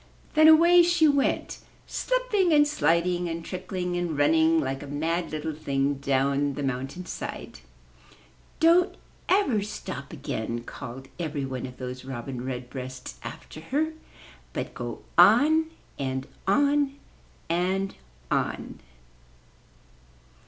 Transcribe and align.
Then 0.33 0.47
away 0.47 0.81
she 0.81 1.07
went 1.07 1.59
slipping, 1.85 2.51
and 2.53 2.67
sliding, 2.67 3.29
and 3.29 3.45
trickling, 3.45 3.95
and 3.95 4.17
running 4.17 4.59
like 4.59 4.81
a 4.81 4.87
mad 4.87 5.29
little 5.31 5.53
thing 5.53 5.99
down 5.99 6.55
the 6.55 6.63
mountain 6.63 7.05
side. 7.05 7.59
"Don't 8.59 8.95
ever 9.29 9.61
stop 9.61 10.11
again,'' 10.11 10.63
called 10.63 11.07
every 11.19 11.45
one 11.45 11.67
of 11.67 11.77
those 11.77 12.03
Robin 12.03 12.43
Redbreasts 12.43 13.19
after 13.23 13.59
her, 13.61 13.93
''but 14.55 14.73
go 14.73 15.03
on— 15.19 15.69
and 15.99 16.25
on— 16.47 16.95
and 17.47 17.93
on!" 18.31 18.79